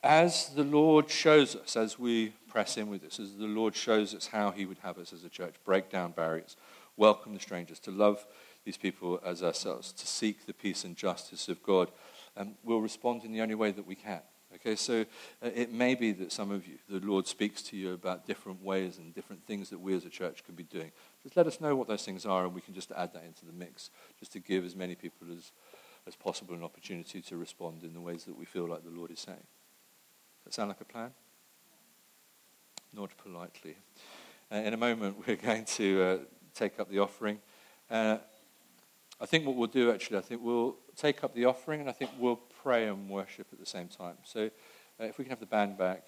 [0.02, 4.14] as the Lord shows us, as we press in with this, as the Lord shows
[4.14, 6.56] us how He would have us as a church break down barriers,
[6.96, 8.26] welcome the strangers, to love
[8.64, 11.90] these people as ourselves, to seek the peace and justice of God,
[12.36, 14.20] And we'll respond in the only way that we can.
[14.54, 15.04] Okay, so
[15.42, 18.62] uh, it may be that some of you, the Lord speaks to you about different
[18.62, 20.90] ways and different things that we as a church can be doing.
[21.22, 23.44] Just let us know what those things are, and we can just add that into
[23.44, 25.52] the mix, just to give as many people as,
[26.06, 29.10] as possible an opportunity to respond in the ways that we feel like the Lord
[29.10, 29.36] is saying.
[29.36, 31.10] Does that sound like a plan?
[32.92, 33.76] Nod politely.
[34.50, 36.18] Uh, in a moment, we're going to uh,
[36.54, 37.38] take up the offering.
[37.90, 38.18] Uh,
[39.20, 41.92] I think what we'll do actually, I think we'll take up the offering and I
[41.92, 44.16] think we'll pray and worship at the same time.
[44.24, 44.50] So
[45.00, 46.04] uh, if we can have the band back.